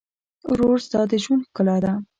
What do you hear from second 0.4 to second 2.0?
ورور ستا د ژوند ښکلا ده.